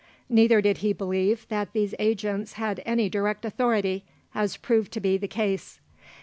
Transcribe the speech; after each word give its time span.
Neither 0.29 0.61
did 0.61 0.79
he 0.79 0.93
believe 0.93 1.47
that 1.49 1.73
these 1.73 1.93
agents 1.99 2.53
had 2.53 2.81
any 2.87 3.07
direct 3.07 3.45
authority, 3.45 4.03
as 4.33 4.57
proved 4.57 4.91
to 4.93 4.99
be 4.99 5.15
the 5.15 5.27
case. 5.27 5.79